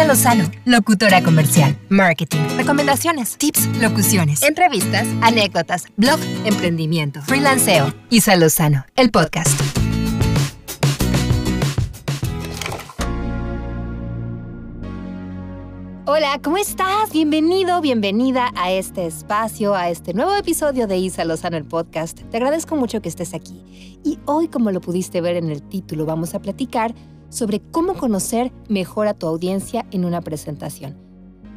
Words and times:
Isa 0.00 0.08
Lozano, 0.08 0.50
locutora 0.64 1.22
comercial, 1.22 1.78
marketing, 1.90 2.38
recomendaciones, 2.56 3.36
tips, 3.36 3.66
locuciones, 3.82 4.42
entrevistas, 4.42 5.06
anécdotas, 5.20 5.84
blog, 5.98 6.18
emprendimiento, 6.46 7.20
freelanceo. 7.20 7.92
Isa 8.08 8.34
Lozano, 8.36 8.86
el 8.96 9.10
podcast. 9.10 9.60
Hola, 16.06 16.40
¿cómo 16.42 16.56
estás? 16.56 17.12
Bienvenido, 17.12 17.82
bienvenida 17.82 18.52
a 18.56 18.72
este 18.72 19.04
espacio, 19.04 19.74
a 19.74 19.90
este 19.90 20.14
nuevo 20.14 20.34
episodio 20.34 20.86
de 20.86 20.96
Isa 20.96 21.26
Lozano, 21.26 21.58
el 21.58 21.66
podcast. 21.66 22.18
Te 22.30 22.38
agradezco 22.38 22.74
mucho 22.74 23.02
que 23.02 23.10
estés 23.10 23.34
aquí. 23.34 24.00
Y 24.02 24.18
hoy, 24.24 24.48
como 24.48 24.70
lo 24.70 24.80
pudiste 24.80 25.20
ver 25.20 25.36
en 25.36 25.50
el 25.50 25.60
título, 25.60 26.06
vamos 26.06 26.34
a 26.34 26.40
platicar 26.40 26.94
sobre 27.30 27.60
cómo 27.60 27.94
conocer 27.94 28.52
mejor 28.68 29.08
a 29.08 29.14
tu 29.14 29.26
audiencia 29.26 29.86
en 29.90 30.04
una 30.04 30.20
presentación. 30.20 30.96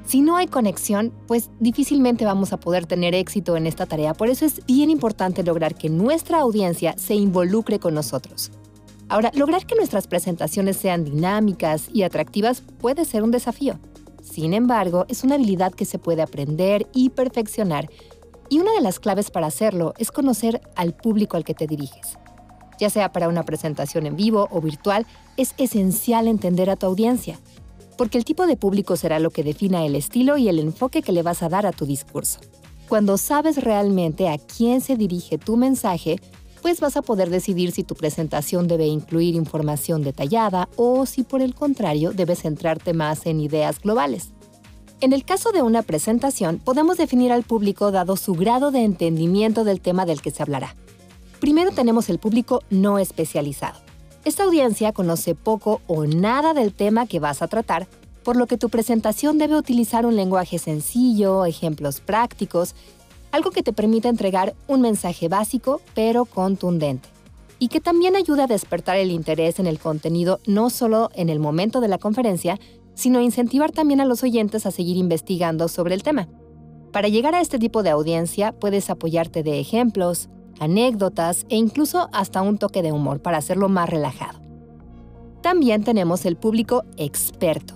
Si 0.05 0.21
no 0.21 0.35
hay 0.35 0.47
conexión, 0.47 1.13
pues 1.27 1.49
difícilmente 1.59 2.25
vamos 2.25 2.53
a 2.53 2.59
poder 2.59 2.85
tener 2.85 3.15
éxito 3.15 3.55
en 3.55 3.67
esta 3.67 3.85
tarea. 3.85 4.13
Por 4.13 4.29
eso 4.29 4.45
es 4.45 4.65
bien 4.65 4.89
importante 4.89 5.43
lograr 5.43 5.75
que 5.75 5.89
nuestra 5.89 6.39
audiencia 6.39 6.95
se 6.97 7.15
involucre 7.15 7.79
con 7.79 7.93
nosotros. 7.93 8.51
Ahora, 9.07 9.31
lograr 9.33 9.65
que 9.65 9.75
nuestras 9.75 10.07
presentaciones 10.07 10.77
sean 10.77 11.05
dinámicas 11.05 11.89
y 11.93 12.03
atractivas 12.03 12.61
puede 12.79 13.05
ser 13.05 13.23
un 13.23 13.31
desafío. 13.31 13.79
Sin 14.21 14.53
embargo, 14.53 15.05
es 15.07 15.23
una 15.23 15.35
habilidad 15.35 15.73
que 15.73 15.85
se 15.85 15.99
puede 15.99 16.21
aprender 16.21 16.87
y 16.93 17.09
perfeccionar, 17.09 17.89
y 18.49 18.59
una 18.59 18.71
de 18.73 18.81
las 18.81 18.99
claves 18.99 19.31
para 19.31 19.47
hacerlo 19.47 19.93
es 19.97 20.11
conocer 20.11 20.61
al 20.75 20.93
público 20.93 21.37
al 21.37 21.43
que 21.43 21.53
te 21.53 21.67
diriges. 21.67 22.17
Ya 22.83 22.89
sea 22.89 23.13
para 23.13 23.29
una 23.29 23.43
presentación 23.43 24.05
en 24.07 24.17
vivo 24.17 24.49
o 24.51 24.59
virtual, 24.59 25.07
es 25.37 25.53
esencial 25.57 26.27
entender 26.27 26.69
a 26.69 26.75
tu 26.75 26.85
audiencia, 26.85 27.39
porque 27.97 28.17
el 28.17 28.25
tipo 28.25 28.45
de 28.45 28.57
público 28.57 28.97
será 28.97 29.19
lo 29.19 29.29
que 29.29 29.41
defina 29.41 29.85
el 29.85 29.95
estilo 29.95 30.35
y 30.35 30.49
el 30.49 30.59
enfoque 30.59 31.01
que 31.01 31.13
le 31.13 31.21
vas 31.21 31.43
a 31.43 31.47
dar 31.47 31.65
a 31.65 31.71
tu 31.71 31.85
discurso. 31.85 32.41
Cuando 32.89 33.17
sabes 33.17 33.63
realmente 33.63 34.27
a 34.27 34.37
quién 34.37 34.81
se 34.81 34.97
dirige 34.97 35.37
tu 35.37 35.55
mensaje, 35.55 36.19
pues 36.61 36.81
vas 36.81 36.97
a 36.97 37.01
poder 37.01 37.29
decidir 37.29 37.71
si 37.71 37.85
tu 37.85 37.95
presentación 37.95 38.67
debe 38.67 38.85
incluir 38.85 39.35
información 39.35 40.03
detallada 40.03 40.67
o 40.75 41.05
si 41.05 41.23
por 41.23 41.41
el 41.41 41.55
contrario 41.55 42.11
debes 42.11 42.41
centrarte 42.41 42.91
más 42.91 43.25
en 43.25 43.39
ideas 43.39 43.79
globales. 43.79 44.33
En 44.99 45.13
el 45.13 45.23
caso 45.23 45.53
de 45.53 45.61
una 45.61 45.83
presentación, 45.83 46.59
podemos 46.59 46.97
definir 46.97 47.31
al 47.31 47.43
público 47.43 47.91
dado 47.91 48.17
su 48.17 48.33
grado 48.33 48.71
de 48.71 48.83
entendimiento 48.83 49.63
del 49.63 49.79
tema 49.79 50.05
del 50.05 50.21
que 50.21 50.31
se 50.31 50.43
hablará. 50.43 50.75
Primero 51.43 51.71
tenemos 51.71 52.09
el 52.09 52.19
público 52.19 52.61
no 52.69 52.99
especializado. 52.99 53.77
Esta 54.23 54.45
audiencia 54.45 54.93
conoce 54.93 55.35
poco 55.35 55.81
o 55.87 56.05
nada 56.05 56.53
del 56.53 56.71
tema 56.71 57.05
que 57.05 57.19
vas 57.19 57.41
a 57.41 57.49
tratar, 57.49 57.85
por 58.23 58.37
lo 58.37 58.47
que 58.47 58.57
tu 58.57 58.69
presentación 58.69 59.37
debe 59.37 59.57
utilizar 59.57 60.05
un 60.05 60.15
lenguaje 60.15 60.57
sencillo, 60.57 61.43
ejemplos 61.43 61.99
prácticos 61.99 62.75
algo 63.33 63.51
que 63.51 63.61
te 63.61 63.73
permita 63.73 64.07
entregar 64.07 64.55
un 64.67 64.79
mensaje 64.79 65.27
básico 65.27 65.81
pero 65.93 66.23
contundente 66.23 67.09
y 67.59 67.67
que 67.67 67.81
también 67.81 68.15
ayude 68.15 68.43
a 68.43 68.47
despertar 68.47 68.95
el 68.95 69.11
interés 69.11 69.59
en 69.59 69.67
el 69.67 69.79
contenido 69.79 70.39
no 70.47 70.69
solo 70.69 71.09
en 71.13 71.27
el 71.27 71.41
momento 71.41 71.81
de 71.81 71.89
la 71.89 71.97
conferencia, 71.97 72.57
sino 72.93 73.19
incentivar 73.19 73.73
también 73.73 73.99
a 73.99 74.05
los 74.05 74.23
oyentes 74.23 74.65
a 74.65 74.71
seguir 74.71 74.95
investigando 74.95 75.67
sobre 75.67 75.93
el 75.93 76.03
tema. 76.03 76.29
Para 76.93 77.09
llegar 77.09 77.35
a 77.35 77.41
este 77.41 77.59
tipo 77.59 77.83
de 77.83 77.89
audiencia 77.89 78.53
puedes 78.53 78.89
apoyarte 78.89 79.43
de 79.43 79.59
ejemplos, 79.59 80.29
anécdotas 80.63 81.45
e 81.49 81.55
incluso 81.55 82.09
hasta 82.11 82.41
un 82.41 82.57
toque 82.57 82.81
de 82.81 82.91
humor 82.91 83.21
para 83.21 83.37
hacerlo 83.37 83.69
más 83.69 83.89
relajado. 83.89 84.39
También 85.41 85.83
tenemos 85.83 86.25
el 86.25 86.37
público 86.37 86.83
experto, 86.97 87.75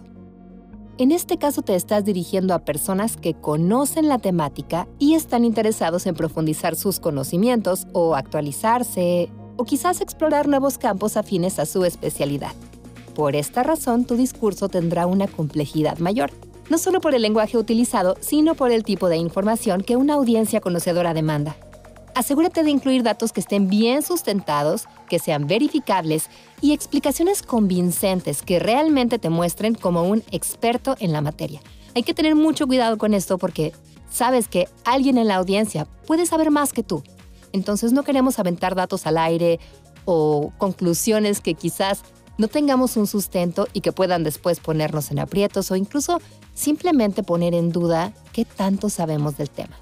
en 1.00 1.12
este 1.12 1.38
caso 1.38 1.62
te 1.62 1.76
estás 1.76 2.06
dirigiendo 2.06 2.56
a 2.56 2.66
personas 2.66 3.18
que 3.18 3.36
conocen 3.36 4.08
la 4.08 4.18
temática 4.18 4.88
y 4.98 5.14
están 5.14 5.46
interesados 5.46 6.08
en 6.08 6.16
profundizar 6.16 6.76
sus 6.76 7.00
conocimientos 7.00 7.86
o 7.94 8.16
actualizarse 8.16 9.30
o 9.58 9.64
quizás 9.64 10.02
explorar 10.02 10.48
nuevos 10.48 10.80
campos 10.80 11.16
afines 11.16 11.60
a 11.60 11.68
su 11.68 11.86
especialidad. 11.86 12.54
Por 13.14 13.36
esta 13.36 13.62
razón, 13.62 14.06
tu 14.06 14.16
discurso 14.16 14.70
tendrá 14.70 15.06
una 15.06 15.28
complejidad 15.28 16.00
mayor, 16.00 16.32
no 16.68 16.80
solo 16.80 17.00
por 17.00 17.14
el 17.14 17.22
lenguaje 17.22 17.60
utilizado, 17.60 18.18
sino 18.20 18.56
por 18.56 18.72
el 18.72 18.84
tipo 18.84 19.08
de 19.08 19.18
información 19.18 19.82
que 19.82 19.98
una 19.98 20.16
audiencia 20.16 20.62
conocedora 20.62 21.14
demanda 21.14 21.58
asegúrate 22.18 22.64
de 22.64 22.72
incluir 22.72 23.04
datos 23.04 23.32
que 23.32 23.42
estén 23.42 23.68
bien 23.68 24.02
sustentados, 24.02 24.88
que 25.08 25.20
sean 25.20 25.46
verificables 25.46 26.32
y 26.62 26.74
explicaciones 26.74 27.44
convincentes 27.44 28.42
que 28.42 28.58
realmente 28.58 29.20
te 29.20 29.30
muestren 29.30 29.76
como 29.76 30.02
un 30.02 30.24
experto 30.32 30.96
en 31.00 31.14
la 31.14 31.22
materia. 31.22 31.62
Hay 31.94 32.02
que 32.02 32.16
tener 32.16 32.34
mucho 32.34 32.66
cuidado 32.66 32.98
con 32.98 33.14
esto 33.14 33.38
porque 33.38 33.72
sabes 34.10 34.48
que 34.48 34.68
alguien 34.84 35.20
en 35.20 35.28
la 35.28 35.36
audiencia 35.36 35.86
puede 36.08 36.26
saber 36.26 36.50
más 36.50 36.74
que 36.74 36.82
tú. 36.82 37.04
Entonces 37.54 37.92
no 37.92 38.02
queremos 38.02 38.40
aventar 38.40 38.74
datos 38.74 39.06
al 39.06 39.20
aire 39.20 39.60
o 40.06 40.52
conclusiones 40.58 41.40
que 41.40 41.54
quizás 41.54 42.02
no 42.40 42.48
tengamos 42.48 42.98
un 42.98 43.06
sustento 43.06 43.68
y 43.74 43.82
que 43.82 43.92
puedan 43.92 44.24
después 44.24 44.60
ponernos 44.60 45.12
en 45.12 45.20
aprietos 45.20 45.70
o 45.70 45.76
incluso 45.76 46.20
simplemente 46.56 47.22
poner 47.22 47.54
en 47.54 47.72
duda 47.72 48.12
qué 48.34 48.44
tanto 48.44 48.90
sabemos 48.90 49.38
del 49.38 49.52
tema. 49.52 49.78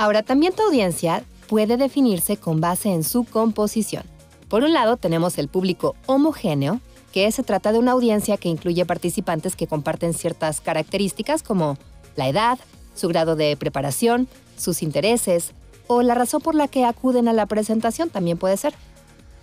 Ahora, 0.00 0.22
también 0.22 0.54
tu 0.54 0.62
audiencia 0.62 1.24
puede 1.50 1.76
definirse 1.76 2.36
con 2.36 2.60
base 2.60 2.90
en 2.90 3.02
su 3.02 3.24
composición. 3.24 4.04
Por 4.48 4.62
un 4.62 4.72
lado, 4.72 4.96
tenemos 4.96 5.36
el 5.36 5.48
público 5.48 5.96
homogéneo, 6.06 6.80
que 7.10 7.30
se 7.32 7.42
trata 7.42 7.72
de 7.72 7.80
una 7.80 7.90
audiencia 7.90 8.36
que 8.36 8.48
incluye 8.48 8.86
participantes 8.86 9.56
que 9.56 9.66
comparten 9.66 10.14
ciertas 10.14 10.60
características 10.60 11.42
como 11.42 11.76
la 12.14 12.28
edad, 12.28 12.60
su 12.94 13.08
grado 13.08 13.34
de 13.34 13.56
preparación, 13.56 14.28
sus 14.56 14.80
intereses 14.80 15.50
o 15.88 16.02
la 16.02 16.14
razón 16.14 16.40
por 16.40 16.54
la 16.54 16.68
que 16.68 16.84
acuden 16.84 17.26
a 17.26 17.32
la 17.32 17.46
presentación 17.46 18.10
también 18.10 18.38
puede 18.38 18.56
ser. 18.56 18.72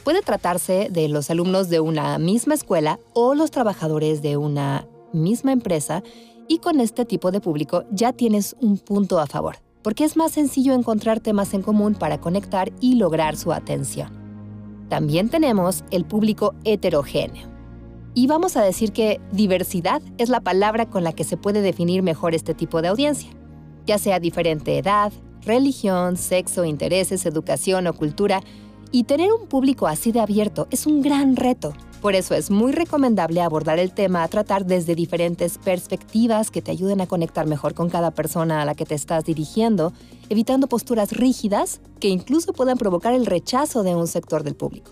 Puede 0.05 0.21
tratarse 0.21 0.87
de 0.89 1.09
los 1.09 1.29
alumnos 1.29 1.67
de 1.67 1.81
una 1.81 2.17
misma 2.19 2.53
escuela 2.53 3.01
o 3.15 3.35
los 3.35 3.51
trabajadores 3.51 4.21
de 4.21 4.37
una 4.37 4.87
misma 5.11 5.51
empresa 5.51 6.03
y 6.47 6.59
con 6.59 6.79
este 6.79 7.03
tipo 7.03 7.31
de 7.31 7.41
público 7.41 7.83
ya 7.91 8.13
tienes 8.13 8.55
un 8.61 8.77
punto 8.77 9.19
a 9.19 9.27
favor 9.27 9.66
porque 9.87 10.03
es 10.03 10.17
más 10.17 10.33
sencillo 10.33 10.73
encontrar 10.73 11.21
temas 11.21 11.53
en 11.53 11.61
común 11.61 11.95
para 11.95 12.19
conectar 12.19 12.73
y 12.81 12.95
lograr 12.95 13.37
su 13.37 13.53
atención. 13.53 14.09
También 14.89 15.29
tenemos 15.29 15.85
el 15.91 16.03
público 16.03 16.55
heterogéneo. 16.65 17.47
Y 18.13 18.27
vamos 18.27 18.57
a 18.57 18.63
decir 18.63 18.91
que 18.91 19.21
diversidad 19.31 20.01
es 20.17 20.27
la 20.27 20.41
palabra 20.41 20.89
con 20.89 21.05
la 21.05 21.13
que 21.13 21.23
se 21.23 21.37
puede 21.37 21.61
definir 21.61 22.03
mejor 22.03 22.35
este 22.35 22.53
tipo 22.53 22.81
de 22.81 22.89
audiencia, 22.89 23.29
ya 23.85 23.97
sea 23.97 24.19
diferente 24.19 24.77
edad, 24.77 25.13
religión, 25.43 26.17
sexo, 26.17 26.65
intereses, 26.65 27.25
educación 27.25 27.87
o 27.87 27.93
cultura, 27.93 28.41
y 28.91 29.05
tener 29.05 29.31
un 29.31 29.47
público 29.47 29.87
así 29.87 30.11
de 30.11 30.19
abierto 30.19 30.67
es 30.69 30.85
un 30.85 31.01
gran 31.01 31.37
reto, 31.37 31.71
por 32.01 32.15
eso 32.15 32.35
es 32.35 32.51
muy 32.51 32.71
recomendable 32.71 33.41
abordar 33.41 33.79
el 33.79 33.91
tema 33.91 34.23
a 34.23 34.27
tratar 34.27 34.65
desde 34.65 34.95
diferentes 34.95 35.57
perspectivas 35.57 36.51
que 36.51 36.61
te 36.61 36.71
ayuden 36.71 37.01
a 37.01 37.07
conectar 37.07 37.47
mejor 37.47 37.73
con 37.73 37.89
cada 37.89 38.11
persona 38.11 38.61
a 38.61 38.65
la 38.65 38.75
que 38.75 38.85
te 38.85 38.95
estás 38.95 39.25
dirigiendo, 39.25 39.93
evitando 40.29 40.67
posturas 40.67 41.11
rígidas 41.11 41.81
que 41.99 42.09
incluso 42.09 42.53
puedan 42.53 42.77
provocar 42.77 43.13
el 43.13 43.25
rechazo 43.25 43.83
de 43.83 43.95
un 43.95 44.07
sector 44.07 44.43
del 44.43 44.55
público. 44.55 44.91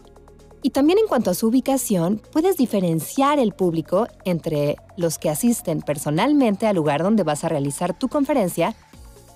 Y 0.64 0.72
también 0.72 0.98
en 0.98 1.08
cuanto 1.08 1.30
a 1.30 1.36
su 1.36 1.48
ubicación, 1.48 2.20
puedes 2.32 2.58
diferenciar 2.58 3.38
el 3.38 3.54
público 3.54 4.08
entre 4.24 4.78
los 4.98 5.20
que 5.20 5.30
asisten 5.30 5.82
personalmente 5.82 6.66
al 6.66 6.76
lugar 6.76 7.04
donde 7.04 7.22
vas 7.22 7.44
a 7.44 7.50
realizar 7.50 7.98
tu 7.98 8.08
conferencia 8.08 8.76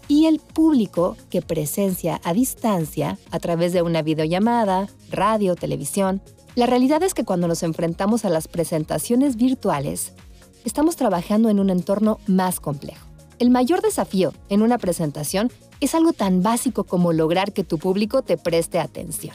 y 0.08 0.26
el 0.26 0.40
público 0.40 1.16
que 1.30 1.44
presencia 1.44 2.20
a 2.24 2.34
distancia 2.34 3.20
a 3.30 3.40
través 3.40 3.74
de 3.74 3.84
una 3.84 4.02
videollamada, 4.02 4.88
radio, 5.12 5.56
televisión 5.56 6.20
la 6.60 6.66
realidad 6.66 7.02
es 7.04 7.14
que 7.14 7.24
cuando 7.24 7.48
nos 7.48 7.64
enfrentamos 7.64 8.26
a 8.26 8.30
las 8.30 8.50
presentaciones 8.50 9.38
virtuales, 9.38 10.12
estamos 10.66 10.98
trabajando 10.98 11.48
en 11.48 11.58
un 11.58 11.70
entorno 11.70 12.20
más 12.28 12.60
complejo. 12.60 13.08
El 13.40 13.50
mayor 13.50 13.82
desafío 13.82 14.34
en 14.50 14.62
una 14.62 14.78
presentación 14.78 15.54
es 15.80 15.96
algo 15.96 16.12
tan 16.12 16.44
básico 16.44 16.84
como 16.84 17.14
lograr 17.14 17.54
que 17.54 17.64
tu 17.64 17.78
público 17.78 18.24
te 18.24 18.36
preste 18.36 18.78
atención, 18.78 19.34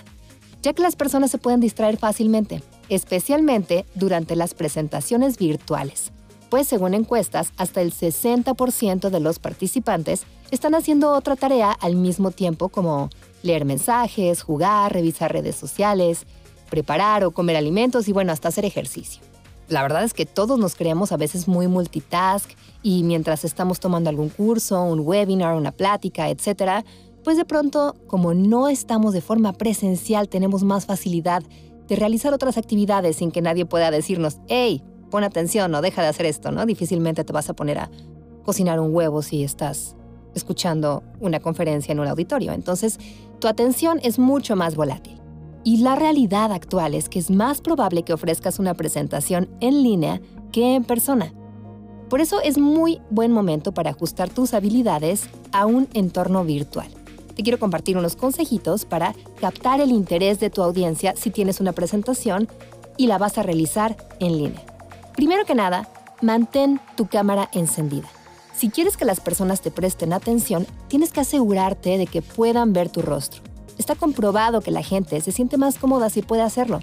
ya 0.60 0.75
que 0.75 0.82
las 0.82 0.96
personas 0.96 1.31
se 1.31 1.38
pueden 1.38 1.60
distraer 1.60 1.96
fácilmente, 1.96 2.62
especialmente 2.90 3.87
durante 3.94 4.37
las 4.37 4.52
presentaciones 4.52 5.38
virtuales, 5.38 6.12
pues 6.50 6.69
según 6.69 6.93
encuestas, 6.93 7.54
hasta 7.56 7.81
el 7.81 7.94
60% 7.94 9.08
de 9.08 9.20
los 9.20 9.38
participantes 9.38 10.25
están 10.50 10.75
haciendo 10.75 11.12
otra 11.12 11.37
tarea 11.37 11.72
al 11.72 11.96
mismo 11.96 12.32
tiempo 12.32 12.69
como 12.69 13.08
leer 13.43 13.64
mensajes, 13.64 14.43
jugar, 14.43 14.93
revisar 14.93 15.32
redes 15.32 15.56
sociales, 15.56 16.26
preparar 16.75 17.23
o 17.23 17.31
comer 17.31 17.56
alimentos 17.56 18.09
y 18.09 18.12
bueno, 18.12 18.32
hasta 18.32 18.49
hacer 18.49 18.65
ejercicio. 18.65 19.23
La 19.69 19.81
verdad 19.82 20.03
es 20.03 20.12
que 20.12 20.26
todos 20.26 20.59
nos 20.59 20.75
creemos 20.75 21.12
a 21.12 21.17
veces 21.17 21.47
muy 21.47 21.69
multitask 21.69 22.50
y 22.82 23.05
mientras 23.05 23.44
estamos 23.44 23.79
tomando 23.79 24.11
algún 24.11 24.29
curso, 24.29 24.82
un 24.82 24.99
webinar, 24.99 25.55
una 25.55 25.71
plática, 25.71 26.29
etc., 26.31 26.85
pues 27.23 27.37
de 27.37 27.44
pronto, 27.44 27.94
como 28.09 28.35
no 28.35 28.69
estamos 28.69 29.15
de 29.15 29.21
forma 29.21 29.53
presencial, 29.53 30.29
tenemos 30.29 30.65
más 30.65 30.85
facilidad 30.85 31.44
de 31.87 31.94
realizar 31.94 32.35
otras 32.35 32.59
actividades 32.59 33.17
sin 33.17 33.31
que 33.31 33.41
nadie 33.41 33.65
pueda 33.65 33.93
decirnos, 33.93 34.38
hey, 34.49 34.82
pon 35.12 35.23
atención 35.23 35.73
o 35.76 35.81
deja 35.81 36.03
de 36.03 36.09
hacer 36.09 36.26
esto, 36.26 36.50
¿no? 36.50 36.67
Difícilmente 36.67 37.23
te 37.23 37.32
vas 37.32 37.49
a 37.49 37.55
poner 37.55 37.79
a 37.79 37.91
cocinar 38.44 38.81
un 38.81 38.93
huevo 38.93 39.23
si 39.23 39.44
estás 39.44 39.94
escuchando 40.35 41.05
una 41.21 41.38
conferencia 41.38 41.93
en 41.93 42.00
un 42.00 42.09
auditorio. 42.09 42.53
Entonces, 42.53 42.99
tu 43.38 43.47
atención 43.47 44.00
es 44.03 44.19
mucho 44.19 44.56
más 44.56 44.75
volátil. 44.75 45.24
Y 45.64 45.78
la 45.78 45.96
realidad 45.96 46.52
actual 46.52 46.94
es 46.94 47.08
que 47.08 47.19
es 47.19 47.31
más 47.31 47.62
probable 47.62 48.02
que 48.02 48.12
ofrezcas 48.12 48.58
una 48.58 48.75
presentación 48.75 49.49
en 49.61 49.82
línea 49.82 50.20
que 50.52 50.75
en 50.75 50.84
persona. 50.84 51.32
Por 52.11 52.20
eso 52.20 52.43
es 52.43 52.58
muy 52.58 53.00
buen 53.11 53.32
momento 53.32 53.72
para 53.72 53.90
ajustar 53.90 54.28
tus 54.28 54.52
habilidades 54.52 55.25
a 55.52 55.64
un 55.64 55.88
entorno 55.94 56.44
virtual. 56.44 56.88
Te 57.34 57.43
quiero 57.43 57.58
compartir 57.58 57.96
unos 57.96 58.14
consejitos 58.14 58.84
para 58.84 59.14
captar 59.40 59.81
el 59.81 59.90
interés 59.90 60.38
de 60.38 60.50
tu 60.50 60.62
audiencia 60.62 61.14
si 61.16 61.31
tienes 61.31 61.61
una 61.61 61.72
presentación 61.72 62.46
y 62.99 63.06
la 63.06 63.16
vas 63.16 63.38
a 63.38 63.43
realizar 63.43 63.96
en 64.20 64.37
línea. 64.37 64.62
Primero 65.16 65.46
que 65.46 65.55
nada, 65.55 65.88
mantén 66.20 66.78
tu 66.94 67.08
cámara 67.08 67.49
encendida. 67.52 68.08
Si 68.55 68.69
quieres 68.69 68.96
que 68.96 69.05
las 69.05 69.20
personas 69.20 69.62
te 69.62 69.70
presten 69.70 70.12
atención, 70.12 70.66
tienes 70.88 71.11
que 71.11 71.20
asegurarte 71.20 71.99
de 71.99 72.06
que 72.06 72.22
puedan 72.22 72.72
ver 72.72 72.90
tu 72.90 73.00
rostro. 73.00 73.53
Está 73.79 73.94
comprobado 73.94 74.61
que 74.61 74.71
la 74.71 74.82
gente 74.82 75.21
se 75.21 75.32
siente 75.32 75.56
más 75.56 75.79
cómoda 75.79 76.11
si 76.11 76.23
puede 76.23 76.43
hacerlo. 76.43 76.81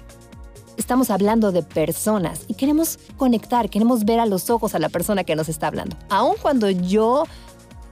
Estamos 0.76 1.10
hablando 1.10 1.52
de 1.52 1.62
personas 1.62 2.44
y 2.48 2.54
queremos 2.54 2.98
conectar, 3.16 3.68
queremos 3.68 4.04
ver 4.04 4.20
a 4.20 4.26
los 4.26 4.50
ojos 4.50 4.74
a 4.74 4.78
la 4.78 4.88
persona 4.88 5.24
que 5.24 5.36
nos 5.36 5.48
está 5.48 5.66
hablando. 5.66 5.96
Aun 6.08 6.34
cuando 6.40 6.70
yo, 6.70 7.24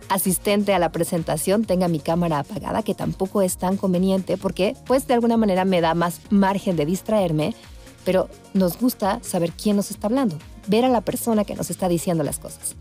asistente 0.08 0.74
a 0.74 0.78
la 0.78 0.90
presentación, 0.90 1.64
tenga 1.64 1.88
mi 1.88 2.00
cámara 2.00 2.38
apagada, 2.38 2.82
que 2.82 2.94
tampoco 2.94 3.42
es 3.42 3.58
tan 3.58 3.76
conveniente 3.76 4.36
porque 4.36 4.76
pues 4.86 5.06
de 5.06 5.14
alguna 5.14 5.36
manera 5.36 5.64
me 5.64 5.80
da 5.80 5.94
más 5.94 6.20
margen 6.30 6.76
de 6.76 6.86
distraerme, 6.86 7.54
pero 8.04 8.28
nos 8.54 8.78
gusta 8.78 9.20
saber 9.22 9.52
quién 9.52 9.76
nos 9.76 9.90
está 9.90 10.06
hablando, 10.06 10.36
ver 10.66 10.84
a 10.84 10.88
la 10.88 11.02
persona 11.02 11.44
que 11.44 11.54
nos 11.54 11.70
está 11.70 11.88
diciendo 11.88 12.24
las 12.24 12.38
cosas. 12.38 12.76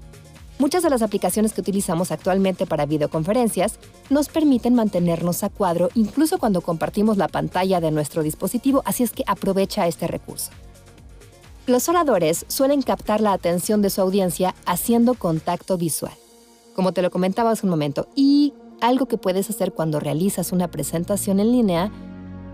Muchas 0.60 0.84
de 0.84 0.90
las 0.90 1.02
aplicaciones 1.02 1.54
que 1.54 1.62
utilizamos 1.62 2.12
actualmente 2.12 2.66
para 2.66 2.86
videoconferencias 2.86 3.80
nos 4.10 4.28
permiten 4.28 4.76
mantenernos 4.76 5.42
a 5.44 5.50
cuadro 5.50 5.88
incluso 5.96 6.38
cuando 6.38 6.60
compartimos 6.60 7.16
la 7.16 7.30
pantalla 7.30 7.80
de 7.80 7.92
nuestro 7.92 8.24
dispositivo, 8.24 8.84
así 8.86 9.04
es 9.04 9.12
que 9.12 9.24
aprovecha 9.26 9.88
este 9.88 10.06
recurso. 10.06 10.52
Los 11.66 11.88
oradores 11.88 12.44
suelen 12.50 12.82
captar 12.82 13.22
la 13.22 13.32
atención 13.32 13.82
de 13.82 13.90
su 13.90 14.02
audiencia 14.02 14.54
haciendo 14.66 15.14
contacto 15.14 15.78
visual, 15.78 16.12
como 16.76 16.92
te 16.92 17.02
lo 17.02 17.10
comentaba 17.10 17.52
hace 17.52 17.66
un 17.66 17.70
momento, 17.70 18.10
y 18.14 18.54
algo 18.82 19.06
que 19.06 19.18
puedes 19.18 19.50
hacer 19.50 19.72
cuando 19.72 20.02
realizas 20.02 20.52
una 20.52 20.70
presentación 20.70 21.40
en 21.40 21.54
línea, 21.54 21.90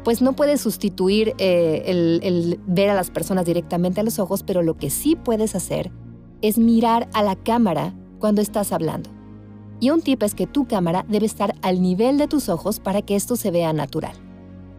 pues 0.04 0.22
no 0.22 0.34
puedes 0.34 0.62
sustituir 0.62 1.34
eh, 1.40 1.82
el, 1.88 2.20
el 2.22 2.60
ver 2.68 2.92
a 2.92 2.94
las 2.94 3.10
personas 3.10 3.46
directamente 3.46 4.02
a 4.02 4.04
los 4.04 4.20
ojos, 4.20 4.44
pero 4.44 4.62
lo 4.62 4.78
que 4.78 4.92
sí 4.92 5.16
puedes 5.16 5.56
hacer 5.56 5.88
es 5.88 6.05
mirar 6.58 7.10
a 7.14 7.24
la 7.24 7.36
cámara 7.36 7.94
cuando 8.20 8.42
estás 8.42 8.72
hablando. 8.72 9.10
Y 9.80 9.90
un 9.90 10.02
tip 10.02 10.24
es 10.24 10.36
que 10.36 10.48
tu 10.48 10.68
cámara 10.68 11.06
debe 11.10 11.26
estar 11.26 11.56
al 11.62 11.82
nivel 11.82 12.18
de 12.18 12.28
tus 12.28 12.50
ojos 12.50 12.80
para 12.80 13.02
que 13.02 13.16
esto 13.16 13.36
se 13.36 13.52
vea 13.52 13.74
natural. 13.74 14.14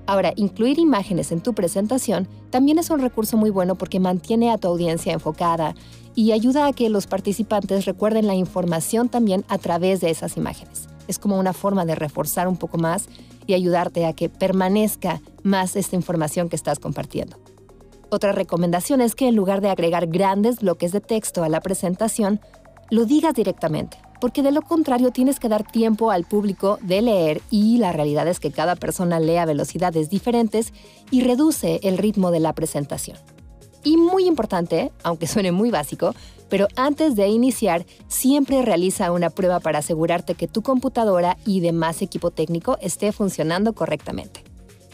Ahora, 0.06 0.32
incluir 0.36 0.78
imágenes 0.78 1.32
en 1.32 1.40
tu 1.40 1.52
presentación 1.52 2.28
también 2.50 2.78
es 2.78 2.90
un 2.90 3.00
recurso 3.00 3.36
muy 3.36 3.50
bueno 3.50 3.74
porque 3.74 4.00
mantiene 4.00 4.50
a 4.50 4.58
tu 4.58 4.68
audiencia 4.68 5.12
enfocada 5.12 5.74
y 6.14 6.32
ayuda 6.32 6.66
a 6.66 6.72
que 6.72 6.88
los 6.88 7.06
participantes 7.06 7.84
recuerden 7.84 8.26
la 8.26 8.34
información 8.34 9.08
también 9.08 9.44
a 9.48 9.58
través 9.58 10.00
de 10.00 10.10
esas 10.10 10.36
imágenes. 10.36 10.88
Es 11.08 11.18
como 11.18 11.38
una 11.38 11.52
forma 11.52 11.84
de 11.84 11.96
reforzar 11.96 12.48
un 12.48 12.56
poco 12.56 12.78
más 12.78 13.08
y 13.46 13.54
ayudarte 13.54 14.06
a 14.06 14.12
que 14.12 14.28
permanezca 14.28 15.20
más 15.42 15.76
esta 15.76 15.96
información 15.96 16.48
que 16.48 16.56
estás 16.56 16.78
compartiendo. 16.78 17.36
Otra 18.16 18.32
recomendación 18.32 19.02
es 19.02 19.14
que 19.14 19.28
en 19.28 19.36
lugar 19.36 19.60
de 19.60 19.68
agregar 19.68 20.06
grandes 20.06 20.60
bloques 20.60 20.90
de 20.90 21.02
texto 21.02 21.44
a 21.44 21.50
la 21.50 21.60
presentación, 21.60 22.40
lo 22.88 23.04
digas 23.04 23.34
directamente, 23.34 23.98
porque 24.22 24.42
de 24.42 24.52
lo 24.52 24.62
contrario 24.62 25.10
tienes 25.10 25.38
que 25.38 25.50
dar 25.50 25.70
tiempo 25.70 26.10
al 26.10 26.24
público 26.24 26.78
de 26.80 27.02
leer 27.02 27.42
y 27.50 27.76
la 27.76 27.92
realidad 27.92 28.26
es 28.26 28.40
que 28.40 28.52
cada 28.52 28.74
persona 28.74 29.20
lee 29.20 29.36
a 29.36 29.44
velocidades 29.44 30.08
diferentes 30.08 30.72
y 31.10 31.24
reduce 31.24 31.78
el 31.82 31.98
ritmo 31.98 32.30
de 32.30 32.40
la 32.40 32.54
presentación. 32.54 33.18
Y 33.84 33.98
muy 33.98 34.24
importante, 34.24 34.92
aunque 35.02 35.26
suene 35.26 35.52
muy 35.52 35.70
básico, 35.70 36.14
pero 36.48 36.68
antes 36.74 37.16
de 37.16 37.28
iniciar, 37.28 37.84
siempre 38.08 38.62
realiza 38.62 39.12
una 39.12 39.28
prueba 39.28 39.60
para 39.60 39.80
asegurarte 39.80 40.36
que 40.36 40.48
tu 40.48 40.62
computadora 40.62 41.36
y 41.44 41.60
demás 41.60 42.00
equipo 42.00 42.30
técnico 42.30 42.78
esté 42.80 43.12
funcionando 43.12 43.74
correctamente. 43.74 44.45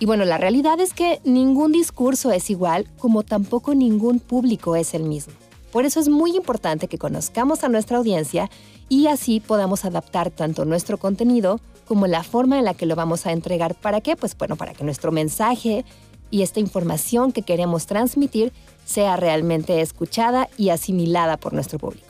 Y 0.02 0.04
bueno, 0.04 0.25
la 0.25 0.37
realidad 0.37 0.81
es 0.81 0.94
que 0.94 1.20
ningún 1.22 1.70
discurso 1.70 2.32
es 2.32 2.50
igual 2.50 2.88
como 2.99 3.22
tampoco 3.22 3.72
ningún 3.72 4.19
público 4.19 4.75
es 4.75 4.94
el 4.94 5.04
mismo. 5.04 5.32
Por 5.70 5.87
eso 5.87 6.00
es 6.00 6.08
muy 6.08 6.34
importante 6.34 6.88
que 6.88 6.99
conozcamos 6.99 7.62
a 7.62 7.69
nuestra 7.69 7.99
audiencia 7.99 8.50
y 8.88 9.06
así 9.06 9.38
podamos 9.38 9.84
adaptar 9.84 10.32
tanto 10.32 10.64
nuestro 10.64 10.99
contenido 10.99 11.60
como 11.87 12.08
la 12.08 12.25
forma 12.25 12.58
en 12.58 12.64
la 12.64 12.75
que 12.75 12.84
lo 12.84 12.96
vamos 12.96 13.26
a 13.26 13.31
entregar. 13.31 13.76
¿Para 13.76 14.00
qué? 14.00 14.16
Pues 14.16 14.37
bueno, 14.37 14.56
para 14.56 14.72
que 14.72 14.82
nuestro 14.82 15.12
mensaje 15.12 15.84
y 16.32 16.43
esta 16.43 16.58
información 16.58 17.31
que 17.31 17.43
queremos 17.43 17.87
transmitir 17.87 18.52
sea 18.84 19.14
realmente 19.14 19.82
escuchada 19.82 20.48
y 20.58 20.70
asimilada 20.70 21.37
por 21.37 21.52
nuestro 21.52 21.78
público. 21.78 22.08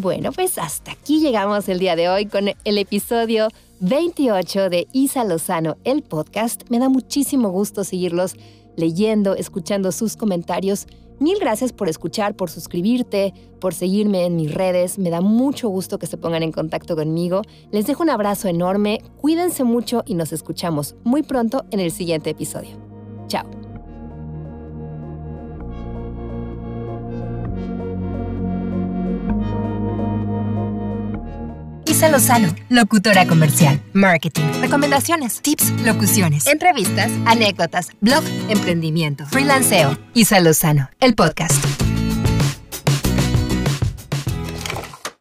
Bueno, 0.00 0.30
pues 0.30 0.58
hasta 0.58 0.92
aquí 0.92 1.18
llegamos 1.18 1.68
el 1.68 1.80
día 1.80 1.96
de 1.96 2.08
hoy 2.08 2.26
con 2.26 2.46
el 2.46 2.78
episodio 2.78 3.48
28 3.80 4.70
de 4.70 4.86
Isa 4.92 5.24
Lozano, 5.24 5.76
el 5.82 6.04
podcast. 6.04 6.62
Me 6.68 6.78
da 6.78 6.88
muchísimo 6.88 7.48
gusto 7.48 7.82
seguirlos 7.82 8.36
leyendo, 8.76 9.34
escuchando 9.34 9.90
sus 9.90 10.16
comentarios. 10.16 10.86
Mil 11.18 11.36
gracias 11.40 11.72
por 11.72 11.88
escuchar, 11.88 12.36
por 12.36 12.48
suscribirte, 12.48 13.34
por 13.60 13.74
seguirme 13.74 14.24
en 14.24 14.36
mis 14.36 14.54
redes. 14.54 15.00
Me 15.00 15.10
da 15.10 15.20
mucho 15.20 15.68
gusto 15.68 15.98
que 15.98 16.06
se 16.06 16.16
pongan 16.16 16.44
en 16.44 16.52
contacto 16.52 16.94
conmigo. 16.94 17.42
Les 17.72 17.88
dejo 17.88 18.04
un 18.04 18.10
abrazo 18.10 18.46
enorme, 18.46 19.00
cuídense 19.16 19.64
mucho 19.64 20.04
y 20.06 20.14
nos 20.14 20.32
escuchamos 20.32 20.94
muy 21.02 21.24
pronto 21.24 21.64
en 21.72 21.80
el 21.80 21.90
siguiente 21.90 22.30
episodio. 22.30 22.76
Chao. 23.26 23.57
Isa 31.98 32.08
Lozano, 32.10 32.54
locutora 32.68 33.26
comercial, 33.26 33.82
marketing, 33.92 34.44
recomendaciones, 34.60 35.40
tips, 35.42 35.72
locuciones, 35.84 36.46
entrevistas, 36.46 37.10
anécdotas, 37.26 37.88
blog, 38.00 38.22
emprendimiento, 38.48 39.26
freelanceo. 39.26 39.98
Isa 40.14 40.38
Lozano, 40.38 40.90
el 41.00 41.16
podcast. 41.16 41.87